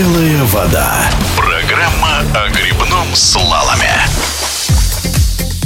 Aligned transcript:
Белая 0.00 0.44
вода. 0.44 1.10
Программа 1.36 2.20
о 2.34 2.48
грибном 2.48 3.14
слаломе. 3.14 3.92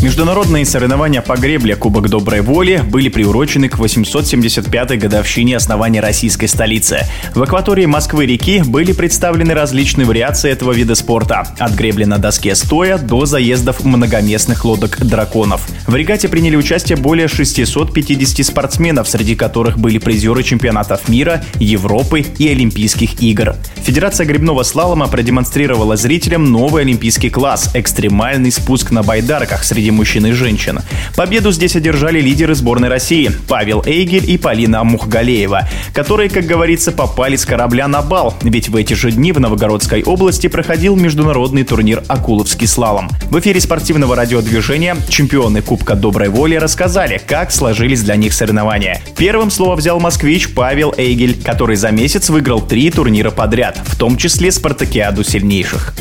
Международные 0.04 0.66
соревнования 0.66 1.22
по 1.22 1.34
гребле 1.34 1.76
Кубок 1.76 2.10
Доброй 2.10 2.42
Воли 2.42 2.82
были 2.86 3.08
приурочены 3.08 3.70
к 3.70 3.78
875-й 3.78 4.98
годовщине 4.98 5.56
основания 5.56 6.00
российской 6.00 6.46
столицы. 6.46 7.06
В 7.34 7.42
акватории 7.42 7.86
Москвы-реки 7.86 8.62
были 8.66 8.92
представлены 8.92 9.54
различные 9.54 10.04
вариации 10.04 10.50
этого 10.50 10.72
вида 10.72 10.94
спорта. 10.94 11.46
От 11.58 11.72
гребли 11.72 12.04
на 12.04 12.18
доске 12.18 12.54
стоя 12.54 12.98
до 12.98 13.24
заездов 13.24 13.82
многоместных 13.82 14.66
лодок 14.66 14.98
драконов. 15.00 15.66
В 15.86 15.96
регате 15.96 16.28
приняли 16.28 16.56
участие 16.56 16.98
более 16.98 17.26
650 17.26 18.44
спортсменов, 18.44 19.08
среди 19.08 19.34
которых 19.34 19.78
были 19.78 19.96
призеры 19.96 20.42
чемпионатов 20.42 21.08
мира, 21.08 21.42
Европы 21.54 22.20
и 22.20 22.46
Олимпийских 22.50 23.22
игр. 23.22 23.56
Федерация 23.76 24.26
гребного 24.26 24.64
слалома 24.64 25.08
продемонстрировала 25.08 25.96
зрителям 25.96 26.44
новый 26.44 26.82
олимпийский 26.82 27.30
класс– 27.30 27.70
экстремальный 27.74 28.52
спуск 28.52 28.90
на 28.90 29.02
байдарках 29.02 29.64
среди 29.64 29.93
мужчин 29.94 30.26
и 30.26 30.32
женщин. 30.32 30.80
Победу 31.16 31.52
здесь 31.52 31.76
одержали 31.76 32.20
лидеры 32.20 32.54
сборной 32.54 32.88
России 32.88 33.30
Павел 33.48 33.82
Эйгель 33.86 34.30
и 34.30 34.36
Полина 34.36 34.84
Мухгалеева, 34.84 35.68
которые, 35.92 36.28
как 36.28 36.44
говорится, 36.44 36.92
попали 36.92 37.36
с 37.36 37.44
корабля 37.44 37.88
на 37.88 38.02
бал, 38.02 38.34
ведь 38.42 38.68
в 38.68 38.76
эти 38.76 38.94
же 38.94 39.10
дни 39.10 39.32
в 39.32 39.40
Новгородской 39.40 40.02
области 40.02 40.48
проходил 40.48 40.96
международный 40.96 41.64
турнир 41.64 42.02
«Акуловский 42.08 42.66
слалом». 42.66 43.08
В 43.30 43.38
эфире 43.40 43.60
спортивного 43.60 44.16
радиодвижения 44.16 44.96
чемпионы 45.08 45.62
Кубка 45.62 45.94
Доброй 45.94 46.28
Воли 46.28 46.56
рассказали, 46.56 47.20
как 47.26 47.52
сложились 47.52 48.02
для 48.02 48.16
них 48.16 48.34
соревнования. 48.34 49.00
Первым 49.16 49.50
слово 49.50 49.76
взял 49.76 50.00
москвич 50.00 50.52
Павел 50.54 50.94
Эйгель, 50.96 51.42
который 51.42 51.76
за 51.76 51.90
месяц 51.90 52.28
выиграл 52.28 52.60
три 52.60 52.90
турнира 52.90 53.30
подряд, 53.30 53.78
в 53.84 53.96
том 53.96 54.16
числе 54.16 54.50
спартакиаду 54.50 55.24
сильнейших. 55.24 55.94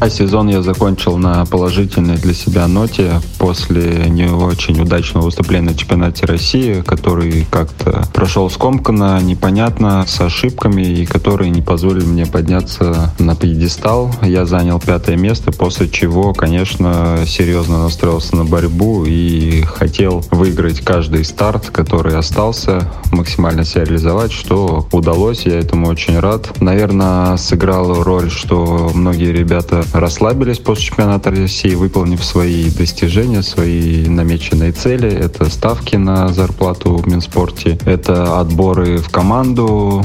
А 0.00 0.08
сезон 0.10 0.48
я 0.48 0.62
закончил 0.62 1.16
на 1.16 1.44
положительной 1.44 2.18
для 2.18 2.32
себя 2.32 2.68
ноте 2.68 3.20
после 3.38 4.06
не 4.08 4.26
очень 4.28 4.80
удачного 4.80 5.24
выступления 5.24 5.70
на 5.70 5.76
чемпионате 5.76 6.24
России, 6.24 6.82
который 6.82 7.44
как-то 7.50 8.06
прошел 8.14 8.48
скомканно, 8.48 9.20
непонятно, 9.20 10.04
с 10.06 10.20
ошибками 10.20 10.82
и 10.82 11.04
который 11.04 11.50
не 11.50 11.62
позволил 11.62 12.06
мне 12.06 12.26
подняться 12.26 13.12
на 13.18 13.34
пьедестал. 13.34 14.14
Я 14.22 14.46
занял 14.46 14.78
пятое 14.78 15.16
место, 15.16 15.50
после 15.50 15.88
чего, 15.88 16.32
конечно, 16.32 17.24
серьезно 17.26 17.82
настроился 17.82 18.36
на 18.36 18.44
борьбу 18.44 19.04
и 19.04 19.62
хотел 19.62 20.24
выиграть 20.30 20.80
каждый 20.80 21.24
старт, 21.24 21.70
который 21.70 22.16
остался, 22.16 22.88
максимально 23.10 23.64
себя 23.64 23.84
реализовать, 23.84 24.30
что 24.30 24.86
удалось, 24.92 25.44
я 25.44 25.58
этому 25.58 25.88
очень 25.88 26.20
рад. 26.20 26.60
Наверное, 26.60 27.36
сыграла 27.36 28.04
роль, 28.04 28.30
что 28.30 28.92
многие 28.94 29.32
ребята 29.32 29.82
расслабились 29.92 30.58
после 30.58 30.84
чемпионата 30.84 31.30
России, 31.30 31.74
выполнив 31.74 32.24
свои 32.24 32.70
достижения, 32.70 33.42
свои 33.42 34.06
намеченные 34.06 34.72
цели. 34.72 35.10
Это 35.10 35.48
ставки 35.50 35.96
на 35.96 36.28
зарплату 36.28 36.96
в 36.96 37.06
Минспорте, 37.06 37.78
это 37.84 38.40
отборы 38.40 38.98
в 38.98 39.08
команду, 39.10 40.04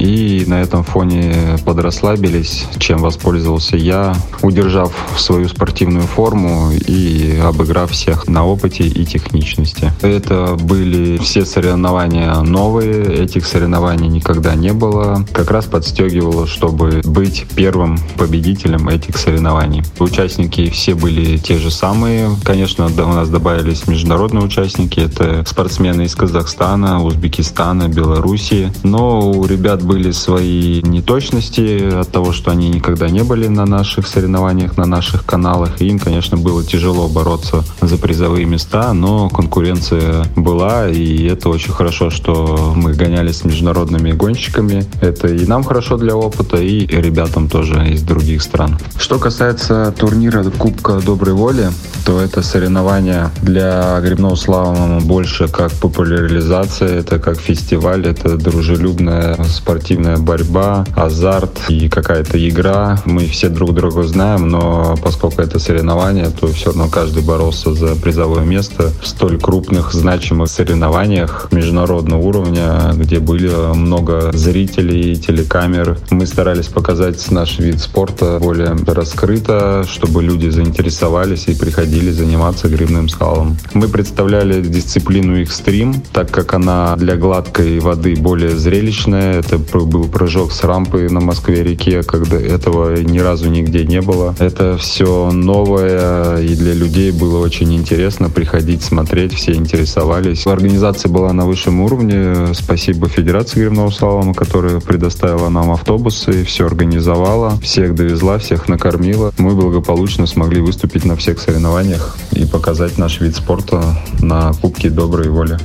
и 0.00 0.44
на 0.46 0.62
этом 0.62 0.82
фоне 0.82 1.56
подрасслабились, 1.64 2.66
чем 2.78 2.98
воспользовался 2.98 3.76
я, 3.76 4.14
удержав 4.42 4.92
свою 5.16 5.48
спортивную 5.48 6.06
форму 6.06 6.70
и 6.72 7.38
обыграв 7.44 7.90
всех 7.92 8.26
на 8.26 8.46
опыте 8.46 8.84
и 8.84 9.04
техничности. 9.04 9.92
Это 10.00 10.56
были 10.60 11.18
все 11.18 11.44
соревнования 11.44 12.34
новые, 12.40 13.04
этих 13.22 13.46
соревнований 13.46 14.08
никогда 14.08 14.54
не 14.54 14.72
было. 14.72 15.24
Как 15.32 15.50
раз 15.50 15.66
подстегивало, 15.66 16.46
чтобы 16.46 17.02
быть 17.04 17.44
первым 17.54 17.98
победителем 18.16 18.88
этих 18.88 19.16
соревнований. 19.18 19.82
Участники 19.98 20.70
все 20.70 20.94
были 20.94 21.36
те 21.36 21.58
же 21.58 21.70
самые. 21.70 22.30
Конечно, 22.44 22.86
у 22.86 23.12
нас 23.12 23.28
добавились 23.28 23.86
международные 23.86 24.42
участники. 24.44 25.00
Это 25.00 25.44
спортсмены 25.46 26.02
из 26.02 26.14
Казахстана, 26.14 27.04
Узбекистана, 27.04 27.88
Белоруссии. 27.88 28.72
Но 28.82 29.30
у 29.30 29.44
ребят 29.44 29.82
были 29.90 30.12
свои 30.12 30.80
неточности 30.82 32.00
от 32.02 32.12
того, 32.12 32.30
что 32.30 32.52
они 32.52 32.68
никогда 32.68 33.10
не 33.10 33.24
были 33.24 33.48
на 33.48 33.66
наших 33.66 34.06
соревнованиях, 34.06 34.76
на 34.76 34.86
наших 34.86 35.26
каналах. 35.26 35.82
Им, 35.82 35.98
конечно, 35.98 36.36
было 36.36 36.62
тяжело 36.62 37.08
бороться 37.08 37.64
за 37.80 37.96
призовые 37.96 38.46
места, 38.46 38.92
но 38.92 39.28
конкуренция 39.28 40.26
была, 40.36 40.88
и 40.88 41.24
это 41.24 41.48
очень 41.48 41.72
хорошо, 41.72 42.10
что 42.10 42.72
мы 42.76 42.92
гонялись 42.92 43.38
с 43.38 43.44
международными 43.44 44.12
гонщиками. 44.12 44.84
Это 45.00 45.26
и 45.26 45.44
нам 45.44 45.64
хорошо 45.64 45.96
для 45.96 46.14
опыта, 46.14 46.58
и 46.58 46.86
ребятам 46.86 47.48
тоже 47.48 47.88
из 47.88 48.02
других 48.02 48.42
стран. 48.42 48.78
Что 48.96 49.18
касается 49.18 49.92
турнира 49.98 50.44
Кубка 50.44 51.00
Доброй 51.04 51.34
Воли, 51.34 51.68
то 52.06 52.20
это 52.20 52.42
соревнование 52.42 53.30
для 53.42 54.00
грибного 54.00 54.36
слалома 54.36 55.00
больше 55.00 55.48
как 55.48 55.72
популяризация, 55.72 57.00
это 57.00 57.18
как 57.18 57.40
фестиваль, 57.40 58.06
это 58.06 58.36
дружелюбная 58.36 59.36
спортивная 59.44 59.79
борьба, 60.18 60.86
азарт 60.94 61.58
и 61.68 61.88
какая-то 61.88 62.36
игра. 62.48 62.98
Мы 63.04 63.26
все 63.26 63.48
друг 63.48 63.74
друга 63.74 64.02
знаем, 64.04 64.48
но 64.48 64.96
поскольку 65.02 65.42
это 65.42 65.58
соревнование, 65.58 66.30
то 66.30 66.48
все 66.48 66.66
равно 66.66 66.88
каждый 66.88 67.22
боролся 67.22 67.74
за 67.74 67.96
призовое 67.96 68.44
место 68.44 68.92
в 69.00 69.06
столь 69.06 69.38
крупных, 69.38 69.92
значимых 69.92 70.48
соревнованиях 70.48 71.48
международного 71.52 72.20
уровня, 72.20 72.92
где 72.94 73.18
были 73.18 73.50
много 73.74 74.30
зрителей, 74.32 75.16
телекамер. 75.16 75.98
Мы 76.10 76.26
старались 76.26 76.66
показать 76.66 77.30
наш 77.30 77.58
вид 77.58 77.80
спорта 77.80 78.38
более 78.40 78.76
раскрыто, 78.86 79.84
чтобы 79.88 80.22
люди 80.22 80.48
заинтересовались 80.48 81.48
и 81.48 81.54
приходили 81.54 82.10
заниматься 82.10 82.68
грибным 82.68 83.08
скалом. 83.08 83.56
Мы 83.74 83.88
представляли 83.88 84.62
дисциплину 84.62 85.42
экстрим, 85.42 86.02
так 86.12 86.30
как 86.30 86.54
она 86.54 86.96
для 86.96 87.16
гладкой 87.16 87.78
воды 87.80 88.16
более 88.16 88.56
зрелищная. 88.56 89.40
Это 89.40 89.58
был 89.78 90.08
прыжок 90.08 90.52
с 90.52 90.64
рампы 90.64 91.08
на 91.10 91.20
Москве-реке, 91.20 92.02
когда 92.02 92.36
этого 92.36 93.00
ни 93.00 93.18
разу 93.18 93.48
нигде 93.50 93.84
не 93.84 94.00
было. 94.00 94.34
Это 94.38 94.76
все 94.78 95.30
новое, 95.30 96.38
и 96.38 96.54
для 96.54 96.74
людей 96.74 97.10
было 97.12 97.38
очень 97.38 97.74
интересно 97.74 98.30
приходить, 98.30 98.82
смотреть, 98.82 99.34
все 99.34 99.54
интересовались. 99.54 100.46
Организация 100.46 101.10
была 101.10 101.32
на 101.32 101.46
высшем 101.46 101.80
уровне. 101.80 102.54
Спасибо 102.54 103.08
Федерации 103.08 103.60
грибного 103.60 103.90
слалома, 103.90 104.34
которая 104.34 104.80
предоставила 104.80 105.48
нам 105.48 105.70
автобусы, 105.70 106.44
все 106.44 106.66
организовала, 106.66 107.58
всех 107.62 107.94
довезла, 107.94 108.38
всех 108.38 108.68
накормила. 108.68 109.32
Мы 109.38 109.54
благополучно 109.54 110.26
смогли 110.26 110.60
выступить 110.60 111.04
на 111.04 111.16
всех 111.16 111.40
соревнованиях 111.40 112.16
и 112.32 112.44
показать 112.46 112.98
наш 112.98 113.20
вид 113.20 113.36
спорта 113.36 113.82
на 114.20 114.52
Кубке 114.54 114.90
Доброй 114.90 115.28
Воли. 115.28 115.58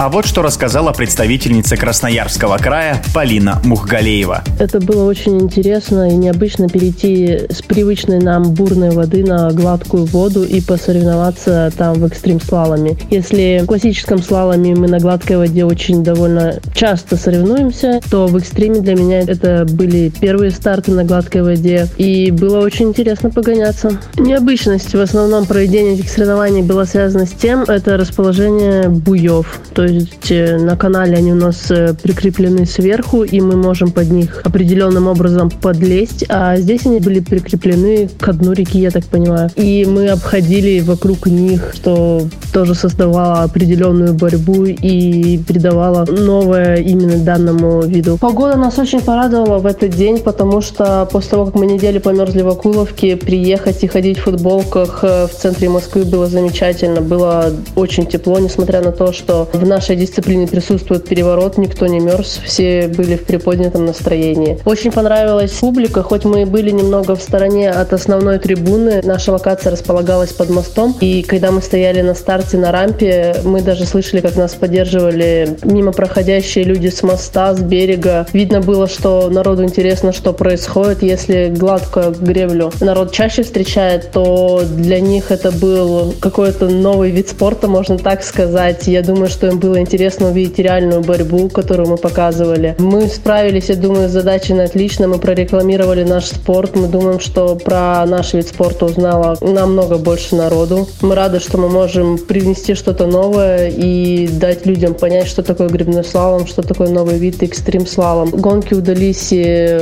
А 0.00 0.08
вот 0.08 0.24
что 0.24 0.40
рассказала 0.40 0.92
представительница 0.92 1.76
Красноярского 1.76 2.56
края 2.56 3.02
Полина 3.12 3.60
Мухгалеева. 3.62 4.42
Это 4.58 4.80
было 4.80 5.04
очень 5.04 5.38
интересно 5.38 6.08
и 6.08 6.14
необычно 6.14 6.70
перейти 6.70 7.42
с 7.50 7.60
привычной 7.60 8.18
нам 8.18 8.54
бурной 8.54 8.92
воды 8.92 9.22
на 9.22 9.50
гладкую 9.50 10.06
воду 10.06 10.42
и 10.42 10.62
посоревноваться 10.62 11.70
там 11.76 11.96
в 11.96 12.04
экстрим-слаломе. 12.06 12.96
Если 13.10 13.60
в 13.62 13.66
классическом 13.66 14.22
слаломе 14.22 14.74
мы 14.74 14.88
на 14.88 15.00
гладкой 15.00 15.36
воде 15.36 15.66
очень 15.66 16.02
довольно 16.02 16.60
часто 16.72 17.18
соревнуемся, 17.18 18.00
то 18.10 18.26
в 18.26 18.38
экстриме 18.38 18.80
для 18.80 18.94
меня 18.94 19.20
это 19.20 19.66
были 19.68 20.10
первые 20.18 20.50
старты 20.50 20.92
на 20.92 21.04
гладкой 21.04 21.42
воде, 21.42 21.88
и 21.98 22.30
было 22.30 22.60
очень 22.60 22.88
интересно 22.88 23.28
погоняться. 23.28 23.98
Необычность 24.16 24.94
в 24.94 24.98
основном 24.98 25.44
проведения 25.44 25.92
этих 25.92 26.08
соревнований 26.08 26.62
была 26.62 26.86
связана 26.86 27.26
с 27.26 27.32
тем, 27.32 27.64
это 27.64 27.98
расположение 27.98 28.88
буев. 28.88 29.60
То 29.74 29.89
есть 29.90 30.30
э, 30.30 30.56
на 30.58 30.76
канале 30.76 31.16
они 31.16 31.32
у 31.32 31.36
нас 31.36 31.70
э, 31.70 31.94
прикреплены 32.02 32.66
сверху, 32.66 33.24
и 33.24 33.40
мы 33.40 33.56
можем 33.56 33.90
под 33.90 34.10
них 34.10 34.40
определенным 34.44 35.08
образом 35.08 35.50
подлезть, 35.50 36.24
а 36.28 36.56
здесь 36.56 36.86
они 36.86 37.00
были 37.00 37.20
прикреплены 37.20 38.08
к 38.18 38.32
дну 38.32 38.52
реки, 38.52 38.78
я 38.78 38.90
так 38.90 39.04
понимаю. 39.04 39.50
И 39.56 39.84
мы 39.84 40.08
обходили 40.08 40.80
вокруг 40.80 41.26
них, 41.26 41.72
что 41.74 42.22
тоже 42.52 42.74
создавало 42.74 43.42
определенную 43.42 44.14
борьбу 44.14 44.64
и 44.64 45.38
придавало 45.46 46.06
новое 46.06 46.76
именно 46.76 47.18
данному 47.18 47.82
виду. 47.82 48.18
Погода 48.18 48.56
нас 48.56 48.78
очень 48.78 49.00
порадовала 49.00 49.58
в 49.58 49.66
этот 49.66 49.90
день, 49.90 50.18
потому 50.18 50.60
что 50.60 51.08
после 51.10 51.30
того, 51.30 51.46
как 51.46 51.54
мы 51.54 51.66
неделю 51.66 52.00
померзли 52.00 52.42
в 52.42 52.48
Акуловке, 52.48 53.16
приехать 53.16 53.82
и 53.84 53.86
ходить 53.86 54.18
в 54.18 54.22
футболках 54.22 55.00
э, 55.02 55.26
в 55.26 55.34
центре 55.34 55.68
Москвы 55.68 56.04
было 56.04 56.26
замечательно. 56.26 57.00
Было 57.00 57.52
очень 57.76 58.06
тепло, 58.06 58.38
несмотря 58.38 58.80
на 58.80 58.92
то, 58.92 59.12
что 59.12 59.48
в 59.52 59.66
нашем 59.66 59.79
нашей 59.80 59.96
дисциплине 59.96 60.46
присутствует 60.46 61.06
переворот, 61.08 61.56
никто 61.56 61.86
не 61.86 62.00
мерз, 62.00 62.38
все 62.44 62.86
были 62.86 63.16
в 63.16 63.24
приподнятом 63.24 63.86
настроении. 63.86 64.58
Очень 64.66 64.92
понравилась 64.92 65.52
публика, 65.52 66.02
хоть 66.02 66.26
мы 66.26 66.44
были 66.44 66.70
немного 66.70 67.16
в 67.16 67.22
стороне 67.22 67.70
от 67.70 67.94
основной 67.94 68.38
трибуны, 68.38 69.00
наша 69.04 69.32
локация 69.32 69.72
располагалась 69.72 70.34
под 70.34 70.50
мостом, 70.50 70.94
и 71.00 71.22
когда 71.22 71.50
мы 71.50 71.62
стояли 71.62 72.02
на 72.02 72.12
старте 72.12 72.58
на 72.58 72.72
рампе, 72.72 73.36
мы 73.42 73.62
даже 73.62 73.86
слышали, 73.86 74.20
как 74.20 74.36
нас 74.36 74.52
поддерживали 74.54 75.56
мимо 75.64 75.92
проходящие 75.92 76.64
люди 76.64 76.88
с 76.88 77.02
моста, 77.02 77.54
с 77.54 77.60
берега. 77.60 78.26
Видно 78.34 78.60
было, 78.60 78.86
что 78.86 79.30
народу 79.30 79.64
интересно, 79.64 80.12
что 80.12 80.34
происходит. 80.34 81.02
Если 81.02 81.54
гладкую 81.56 82.14
греблю 82.20 82.70
народ 82.82 83.12
чаще 83.12 83.44
встречает, 83.44 84.10
то 84.12 84.60
для 84.76 85.00
них 85.00 85.30
это 85.30 85.50
был 85.50 86.14
какой-то 86.20 86.68
новый 86.68 87.10
вид 87.10 87.30
спорта, 87.30 87.66
можно 87.66 87.96
так 87.96 88.22
сказать. 88.22 88.86
Я 88.86 89.00
думаю, 89.00 89.30
что 89.30 89.46
им 89.46 89.58
было 89.58 89.69
интересно 89.78 90.28
увидеть 90.28 90.58
реальную 90.58 91.02
борьбу, 91.02 91.48
которую 91.48 91.88
мы 91.88 91.96
показывали. 91.96 92.74
Мы 92.78 93.06
справились, 93.06 93.68
я 93.68 93.76
думаю, 93.76 94.08
с 94.08 94.12
задачей 94.12 94.54
на 94.54 94.64
отлично. 94.64 95.08
Мы 95.08 95.18
прорекламировали 95.18 96.04
наш 96.04 96.26
спорт. 96.26 96.76
Мы 96.76 96.88
думаем, 96.88 97.20
что 97.20 97.56
про 97.56 98.04
наш 98.06 98.34
вид 98.34 98.48
спорта 98.48 98.86
узнало 98.86 99.36
намного 99.40 99.98
больше 99.98 100.36
народу. 100.36 100.88
Мы 101.02 101.14
рады, 101.14 101.40
что 101.40 101.58
мы 101.58 101.68
можем 101.68 102.18
привнести 102.18 102.74
что-то 102.74 103.06
новое 103.06 103.68
и 103.68 104.28
дать 104.28 104.66
людям 104.66 104.94
понять, 104.94 105.26
что 105.26 105.42
такое 105.42 105.68
грибной 105.68 106.04
слалом, 106.04 106.46
что 106.46 106.62
такое 106.62 106.88
новый 106.88 107.18
вид 107.18 107.42
экстрим 107.42 107.86
слалом. 107.86 108.30
Гонки 108.30 108.74
удались 108.74 109.32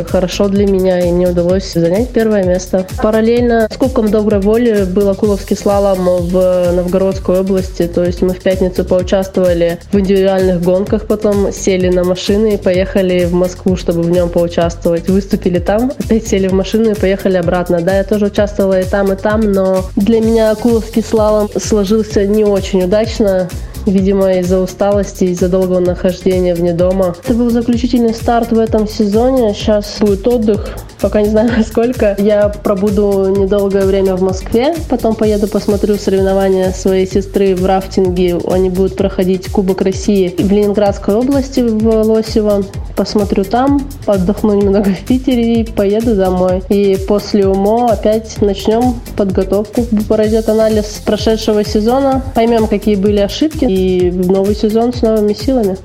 хорошо 0.09 0.49
для 0.49 0.67
меня, 0.67 1.01
и 1.01 1.13
мне 1.13 1.29
удалось 1.29 1.73
занять 1.73 2.11
первое 2.11 2.45
место. 2.45 2.87
Параллельно 3.03 3.69
с 3.71 3.77
Кубком 3.77 4.11
Доброй 4.11 4.41
Воли 4.41 4.85
был 4.85 5.09
Акуловский 5.09 5.57
слалом 5.57 6.07
в 6.27 6.73
Новгородской 6.73 7.41
области, 7.41 7.87
то 7.87 8.05
есть 8.05 8.23
мы 8.23 8.31
в 8.31 8.41
пятницу 8.41 8.85
поучаствовали 8.85 9.68
в 9.93 9.99
индивидуальных 9.99 10.63
гонках, 10.63 11.07
потом 11.07 11.53
сели 11.53 11.89
на 11.89 12.05
машины 12.05 12.55
и 12.55 12.57
поехали 12.57 13.25
в 13.25 13.35
Москву, 13.35 13.77
чтобы 13.77 14.03
в 14.03 14.11
нем 14.11 14.29
поучаствовать. 14.29 15.09
Выступили 15.09 15.59
там, 15.59 15.93
опять 15.99 16.27
сели 16.27 16.49
в 16.49 16.53
машину 16.53 16.91
и 16.91 16.95
поехали 16.95 17.37
обратно. 17.37 17.81
Да, 17.81 17.97
я 17.97 18.05
тоже 18.05 18.27
участвовала 18.27 18.81
и 18.81 18.85
там, 18.85 19.13
и 19.13 19.17
там, 19.17 19.41
но 19.41 19.85
для 19.97 20.21
меня 20.21 20.51
Акуловский 20.51 21.03
слалом 21.03 21.49
сложился 21.57 22.27
не 22.27 22.45
очень 22.45 22.85
удачно 22.85 23.49
видимо, 23.87 24.33
из-за 24.39 24.61
усталости, 24.61 25.25
из-за 25.25 25.49
долгого 25.49 25.81
нахождения 25.81 26.55
вне 26.55 26.73
дома. 26.73 27.15
Это 27.25 27.35
был 27.35 27.51
заключительный 27.51 28.13
старт 28.13 28.53
в 28.53 28.59
этом 28.59 28.87
сезоне. 28.87 29.55
Сейчас 29.55 29.99
будет 30.01 30.27
отдых 30.27 30.77
пока 31.01 31.23
не 31.23 31.29
знаю 31.29 31.65
сколько. 31.67 32.17
Я 32.19 32.49
пробуду 32.49 33.35
недолгое 33.37 33.87
время 33.87 34.17
в 34.17 34.23
Москве, 34.23 34.75
потом 34.89 35.15
поеду 35.15 35.49
посмотрю 35.49 35.97
соревнования 35.97 36.73
своей 36.73 37.07
сестры 37.07 37.55
в 37.55 37.65
рафтинге. 37.65 38.39
Они 38.49 38.71
будут 38.71 38.97
проходить 38.97 39.47
Кубок 39.59 39.81
России 39.81 40.33
в 40.39 40.53
Ленинградской 40.53 41.17
области, 41.17 41.59
в 41.59 41.85
Лосево. 41.85 42.65
Посмотрю 42.95 43.43
там, 43.43 43.81
отдохну 44.07 44.55
немного 44.55 44.95
в 44.95 45.01
Питере 45.01 45.63
и 45.63 45.65
поеду 45.65 46.15
домой. 46.15 46.63
И 46.69 46.97
после 47.09 47.45
УМО 47.45 47.89
опять 47.89 48.41
начнем 48.41 48.95
подготовку. 49.17 49.85
Пройдет 50.07 50.49
анализ 50.49 51.03
прошедшего 51.05 51.65
сезона, 51.65 52.23
поймем, 52.37 52.69
какие 52.69 52.95
были 52.95 53.19
ошибки, 53.19 53.65
и 53.65 54.11
в 54.11 54.31
новый 54.31 54.55
сезон 54.55 54.93
с 54.93 55.03
новыми 55.03 55.33
силами. 55.33 55.77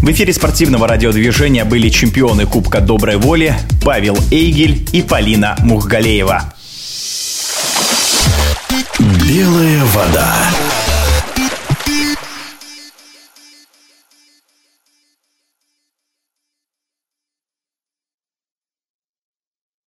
В 0.00 0.10
эфире 0.10 0.32
спортивного 0.32 0.88
радиодвижения 0.88 1.66
были 1.66 1.90
чемпионы 1.90 2.46
Кубка 2.46 2.80
Доброй 2.80 3.18
Воли 3.18 3.52
Павел 3.84 4.16
Эйгель 4.30 4.88
и 4.94 5.02
Полина 5.02 5.56
Мухгалеева. 5.62 6.54
Белая 8.98 9.84
вода. 9.94 10.32